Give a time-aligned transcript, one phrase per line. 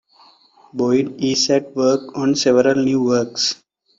[0.73, 3.61] Boyd is at work on several new works.